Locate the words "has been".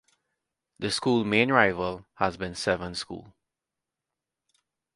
2.15-2.55